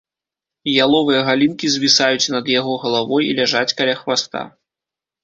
[0.85, 4.41] Яловыя галінкі звісаюць над яго галавой і ляжаць каля хваста.